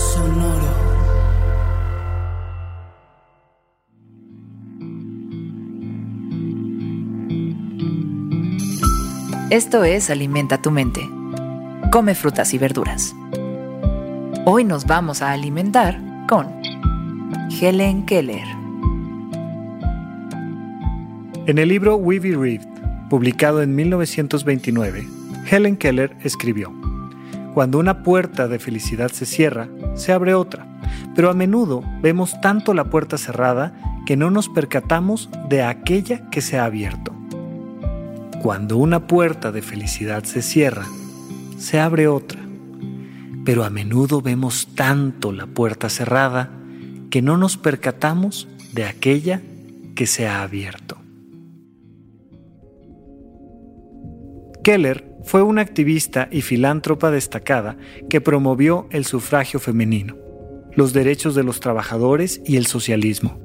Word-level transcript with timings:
Sonoro. 0.00 0.80
Esto 9.50 9.84
es 9.84 10.08
Alimenta 10.08 10.62
tu 10.62 10.70
mente. 10.70 11.02
Come 11.92 12.14
frutas 12.14 12.54
y 12.54 12.58
verduras. 12.58 13.14
Hoy 14.46 14.64
nos 14.64 14.86
vamos 14.86 15.20
a 15.20 15.32
alimentar 15.32 16.00
con 16.26 16.48
Helen 17.60 18.06
Keller. 18.06 18.46
En 21.46 21.58
el 21.58 21.68
libro 21.68 21.96
We 21.96 22.20
Be 22.20 22.34
Rift, 22.34 22.68
publicado 23.10 23.60
en 23.60 23.74
1929, 23.74 25.06
Helen 25.50 25.76
Keller 25.76 26.16
escribió, 26.22 26.72
Cuando 27.52 27.78
una 27.78 28.02
puerta 28.02 28.48
de 28.48 28.58
felicidad 28.58 29.10
se 29.10 29.26
cierra, 29.26 29.68
se 29.94 30.12
abre 30.12 30.34
otra, 30.34 30.66
pero 31.14 31.30
a 31.30 31.34
menudo 31.34 31.82
vemos 32.00 32.40
tanto 32.40 32.74
la 32.74 32.84
puerta 32.84 33.18
cerrada 33.18 33.74
que 34.06 34.16
no 34.16 34.30
nos 34.30 34.48
percatamos 34.48 35.28
de 35.48 35.62
aquella 35.62 36.28
que 36.30 36.40
se 36.40 36.58
ha 36.58 36.64
abierto. 36.64 37.12
Cuando 38.42 38.78
una 38.78 39.06
puerta 39.06 39.52
de 39.52 39.62
felicidad 39.62 40.24
se 40.24 40.42
cierra, 40.42 40.86
se 41.58 41.78
abre 41.78 42.08
otra, 42.08 42.40
pero 43.44 43.64
a 43.64 43.70
menudo 43.70 44.22
vemos 44.22 44.68
tanto 44.74 45.32
la 45.32 45.46
puerta 45.46 45.88
cerrada 45.88 46.50
que 47.10 47.22
no 47.22 47.36
nos 47.36 47.56
percatamos 47.56 48.48
de 48.72 48.84
aquella 48.84 49.42
que 49.94 50.06
se 50.06 50.26
ha 50.26 50.42
abierto. 50.42 50.96
Keller 54.62 55.09
fue 55.24 55.42
una 55.42 55.62
activista 55.62 56.28
y 56.30 56.42
filántropa 56.42 57.10
destacada 57.10 57.76
que 58.08 58.20
promovió 58.20 58.86
el 58.90 59.04
sufragio 59.04 59.60
femenino, 59.60 60.16
los 60.74 60.92
derechos 60.92 61.34
de 61.34 61.44
los 61.44 61.60
trabajadores 61.60 62.40
y 62.44 62.56
el 62.56 62.66
socialismo. 62.66 63.38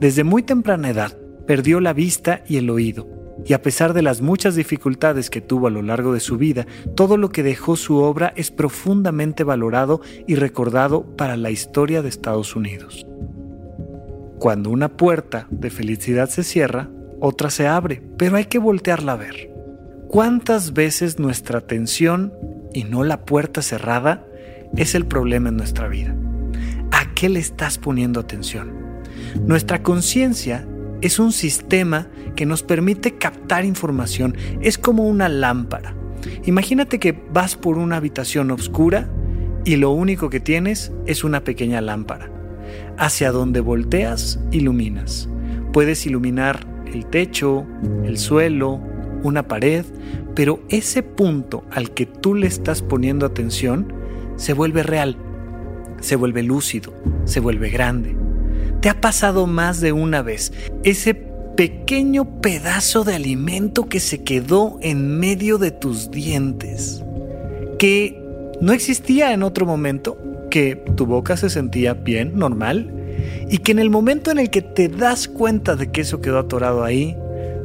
Desde 0.00 0.24
muy 0.24 0.42
temprana 0.42 0.90
edad 0.90 1.16
perdió 1.46 1.80
la 1.80 1.92
vista 1.92 2.42
y 2.46 2.56
el 2.56 2.70
oído, 2.70 3.08
y 3.44 3.52
a 3.52 3.62
pesar 3.62 3.94
de 3.94 4.02
las 4.02 4.20
muchas 4.20 4.54
dificultades 4.54 5.30
que 5.30 5.40
tuvo 5.40 5.68
a 5.68 5.70
lo 5.70 5.82
largo 5.82 6.12
de 6.12 6.20
su 6.20 6.36
vida, 6.36 6.66
todo 6.94 7.16
lo 7.16 7.30
que 7.30 7.42
dejó 7.42 7.76
su 7.76 7.98
obra 7.98 8.32
es 8.36 8.50
profundamente 8.50 9.44
valorado 9.44 10.00
y 10.26 10.34
recordado 10.34 11.04
para 11.16 11.36
la 11.36 11.50
historia 11.50 12.02
de 12.02 12.08
Estados 12.08 12.56
Unidos. 12.56 13.06
Cuando 14.38 14.70
una 14.70 14.88
puerta 14.96 15.46
de 15.50 15.70
felicidad 15.70 16.28
se 16.28 16.44
cierra, 16.44 16.90
otra 17.20 17.50
se 17.50 17.66
abre, 17.66 18.02
pero 18.16 18.36
hay 18.36 18.44
que 18.44 18.58
voltearla 18.58 19.12
a 19.12 19.16
ver. 19.16 19.47
¿Cuántas 20.08 20.72
veces 20.72 21.18
nuestra 21.18 21.58
atención 21.58 22.32
y 22.72 22.84
no 22.84 23.04
la 23.04 23.26
puerta 23.26 23.60
cerrada 23.60 24.24
es 24.74 24.94
el 24.94 25.04
problema 25.04 25.50
en 25.50 25.58
nuestra 25.58 25.86
vida? 25.86 26.16
¿A 26.92 27.12
qué 27.14 27.28
le 27.28 27.40
estás 27.40 27.76
poniendo 27.76 28.18
atención? 28.18 28.72
Nuestra 29.46 29.82
conciencia 29.82 30.66
es 31.02 31.18
un 31.18 31.30
sistema 31.30 32.08
que 32.36 32.46
nos 32.46 32.62
permite 32.62 33.18
captar 33.18 33.66
información. 33.66 34.34
Es 34.62 34.78
como 34.78 35.06
una 35.06 35.28
lámpara. 35.28 35.94
Imagínate 36.46 36.98
que 36.98 37.12
vas 37.30 37.54
por 37.56 37.76
una 37.76 37.96
habitación 37.96 38.50
oscura 38.50 39.10
y 39.66 39.76
lo 39.76 39.90
único 39.90 40.30
que 40.30 40.40
tienes 40.40 40.90
es 41.04 41.22
una 41.22 41.44
pequeña 41.44 41.82
lámpara. 41.82 42.30
Hacia 42.96 43.30
donde 43.30 43.60
volteas, 43.60 44.40
iluminas. 44.52 45.28
Puedes 45.74 46.06
iluminar 46.06 46.66
el 46.86 47.04
techo, 47.04 47.66
el 48.04 48.16
suelo, 48.16 48.87
una 49.22 49.48
pared, 49.48 49.84
pero 50.34 50.60
ese 50.68 51.02
punto 51.02 51.64
al 51.70 51.90
que 51.90 52.06
tú 52.06 52.34
le 52.34 52.46
estás 52.46 52.82
poniendo 52.82 53.26
atención 53.26 53.92
se 54.36 54.52
vuelve 54.52 54.82
real, 54.82 55.16
se 56.00 56.16
vuelve 56.16 56.42
lúcido, 56.42 56.92
se 57.24 57.40
vuelve 57.40 57.70
grande. 57.70 58.16
¿Te 58.80 58.88
ha 58.88 59.00
pasado 59.00 59.46
más 59.46 59.80
de 59.80 59.92
una 59.92 60.22
vez 60.22 60.52
ese 60.84 61.14
pequeño 61.14 62.40
pedazo 62.40 63.02
de 63.02 63.16
alimento 63.16 63.88
que 63.88 63.98
se 63.98 64.22
quedó 64.22 64.78
en 64.80 65.18
medio 65.18 65.58
de 65.58 65.72
tus 65.72 66.10
dientes? 66.10 67.02
Que 67.78 68.22
no 68.60 68.72
existía 68.72 69.32
en 69.32 69.42
otro 69.42 69.66
momento, 69.66 70.16
que 70.50 70.76
tu 70.96 71.06
boca 71.06 71.36
se 71.36 71.50
sentía 71.50 71.94
bien, 71.94 72.38
normal, 72.38 72.94
y 73.50 73.58
que 73.58 73.72
en 73.72 73.80
el 73.80 73.90
momento 73.90 74.30
en 74.30 74.38
el 74.38 74.50
que 74.50 74.62
te 74.62 74.88
das 74.88 75.26
cuenta 75.26 75.74
de 75.74 75.90
que 75.90 76.02
eso 76.02 76.20
quedó 76.20 76.38
atorado 76.38 76.84
ahí, 76.84 77.16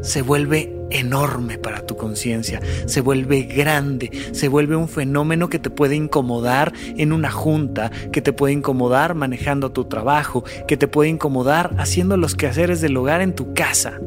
se 0.02 0.22
vuelve 0.22 0.76
enorme 0.94 1.58
para 1.58 1.86
tu 1.86 1.98
conciencia, 1.98 2.62
se 2.86 3.02
vuelve 3.02 3.44
grande, 3.44 4.12
se 4.32 4.48
vuelve 4.48 4.76
un 4.76 4.88
fenómeno 4.88 5.50
que 5.50 5.60
te 5.60 5.70
puede 5.70 5.96
incomodar 5.96 6.74
en 6.98 7.12
una 7.12 7.32
junta, 7.32 7.92
que 8.12 8.22
te 8.22 8.34
puede 8.34 8.54
incomodar 8.54 9.16
manejando 9.16 9.72
tu 9.72 9.86
trabajo, 9.86 10.44
que 10.68 10.78
te 10.78 10.88
puede 10.88 11.10
incomodar 11.10 11.76
haciendo 11.78 12.18
los 12.18 12.36
quehaceres 12.36 12.82
del 12.82 12.98
hogar 12.98 13.22
en 13.22 13.34
tu 13.34 13.54
casa. 13.54 14.00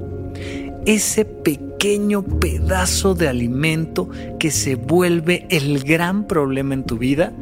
Ese 0.86 1.24
pequeño 1.24 2.22
pedazo 2.22 3.14
de 3.14 3.28
alimento 3.28 4.08
que 4.38 4.50
se 4.50 4.76
vuelve 4.76 5.46
el 5.50 5.82
gran 5.82 6.26
problema 6.26 6.74
en 6.74 6.84
tu 6.84 6.96
vida 6.96 7.32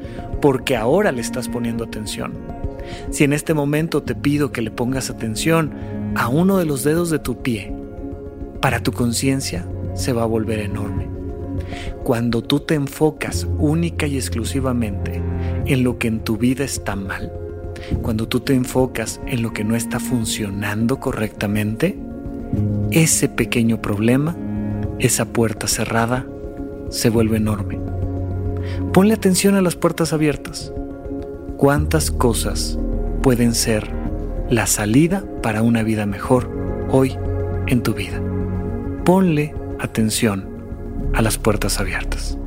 porque 0.40 0.76
ahora 0.76 1.12
le 1.12 1.20
estás 1.20 1.48
poniendo 1.48 1.84
atención. 1.84 2.32
Si 3.10 3.24
en 3.24 3.32
este 3.32 3.54
momento 3.54 4.02
te 4.02 4.14
pido 4.14 4.52
que 4.52 4.62
le 4.62 4.70
pongas 4.70 5.10
atención 5.10 5.72
a 6.16 6.28
uno 6.28 6.58
de 6.58 6.64
los 6.64 6.84
dedos 6.84 7.10
de 7.10 7.18
tu 7.18 7.42
pie, 7.42 7.73
para 8.64 8.82
tu 8.82 8.92
conciencia 8.92 9.66
se 9.92 10.14
va 10.14 10.22
a 10.22 10.26
volver 10.26 10.58
enorme. 10.60 11.06
Cuando 12.02 12.40
tú 12.40 12.60
te 12.60 12.74
enfocas 12.74 13.46
única 13.58 14.06
y 14.06 14.16
exclusivamente 14.16 15.20
en 15.66 15.84
lo 15.84 15.98
que 15.98 16.08
en 16.08 16.20
tu 16.20 16.38
vida 16.38 16.64
está 16.64 16.96
mal, 16.96 17.30
cuando 18.00 18.26
tú 18.26 18.40
te 18.40 18.54
enfocas 18.54 19.20
en 19.26 19.42
lo 19.42 19.52
que 19.52 19.64
no 19.64 19.76
está 19.76 20.00
funcionando 20.00 20.98
correctamente, 20.98 21.98
ese 22.90 23.28
pequeño 23.28 23.82
problema, 23.82 24.34
esa 24.98 25.26
puerta 25.26 25.68
cerrada, 25.68 26.26
se 26.88 27.10
vuelve 27.10 27.36
enorme. 27.36 27.78
Ponle 28.94 29.12
atención 29.12 29.56
a 29.56 29.60
las 29.60 29.76
puertas 29.76 30.14
abiertas. 30.14 30.72
¿Cuántas 31.58 32.10
cosas 32.10 32.78
pueden 33.22 33.54
ser 33.54 33.90
la 34.48 34.66
salida 34.66 35.22
para 35.42 35.60
una 35.60 35.82
vida 35.82 36.06
mejor 36.06 36.48
hoy 36.90 37.14
en 37.66 37.82
tu 37.82 37.92
vida? 37.92 38.22
Ponle 39.04 39.54
atención 39.80 40.48
a 41.14 41.20
las 41.20 41.36
puertas 41.36 41.78
abiertas. 41.78 42.38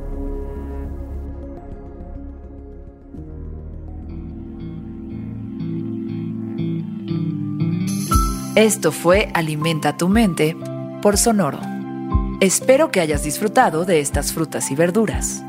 Esto 8.56 8.90
fue 8.90 9.30
Alimenta 9.34 9.96
tu 9.96 10.08
mente 10.08 10.56
por 11.00 11.16
Sonoro. 11.16 11.60
Espero 12.40 12.90
que 12.90 13.00
hayas 13.00 13.22
disfrutado 13.22 13.84
de 13.84 14.00
estas 14.00 14.32
frutas 14.32 14.72
y 14.72 14.74
verduras. 14.74 15.44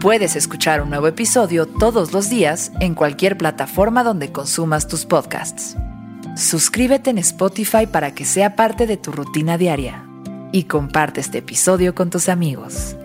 Puedes 0.00 0.36
escuchar 0.36 0.82
un 0.82 0.90
nuevo 0.90 1.08
episodio 1.08 1.66
todos 1.66 2.12
los 2.12 2.30
días 2.30 2.70
en 2.78 2.94
cualquier 2.94 3.36
plataforma 3.36 4.04
donde 4.04 4.30
consumas 4.30 4.86
tus 4.86 5.04
podcasts. 5.04 5.76
Suscríbete 6.36 7.10
en 7.10 7.18
Spotify 7.18 7.86
para 7.86 8.14
que 8.14 8.24
sea 8.24 8.54
parte 8.54 8.86
de 8.86 8.96
tu 8.96 9.10
rutina 9.10 9.58
diaria 9.58 10.06
y 10.52 10.64
comparte 10.64 11.20
este 11.20 11.38
episodio 11.38 11.94
con 11.94 12.10
tus 12.10 12.28
amigos. 12.28 12.96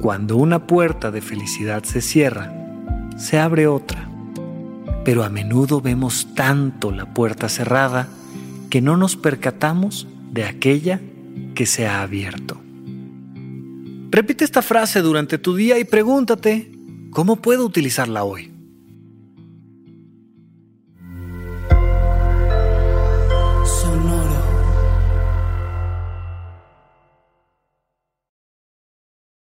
Cuando 0.00 0.36
una 0.36 0.66
puerta 0.66 1.10
de 1.10 1.20
felicidad 1.20 1.84
se 1.84 2.00
cierra, 2.00 2.52
se 3.16 3.38
abre 3.38 3.66
otra. 3.66 4.08
Pero 5.04 5.22
a 5.22 5.28
menudo 5.28 5.80
vemos 5.80 6.28
tanto 6.34 6.90
la 6.90 7.12
puerta 7.12 7.48
cerrada 7.48 8.08
que 8.70 8.80
no 8.80 8.96
nos 8.96 9.16
percatamos 9.16 10.08
de 10.32 10.44
aquella 10.44 11.00
que 11.54 11.66
se 11.66 11.86
ha 11.86 12.02
abierto. 12.02 12.60
Repite 14.10 14.44
esta 14.44 14.62
frase 14.62 15.00
durante 15.00 15.38
tu 15.38 15.54
día 15.56 15.78
y 15.78 15.84
pregúntate, 15.84 16.72
¿cómo 17.10 17.36
puedo 17.36 17.66
utilizarla 17.66 18.24
hoy? 18.24 18.53